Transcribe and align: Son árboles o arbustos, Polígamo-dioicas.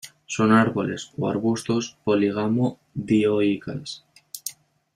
Son 0.25 0.51
árboles 0.51 1.11
o 1.19 1.29
arbustos, 1.29 1.95
Polígamo-dioicas. 2.03 4.03